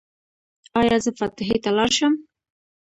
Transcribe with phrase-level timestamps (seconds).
[0.79, 2.13] ایا زه فاتحې ته لاړ شم؟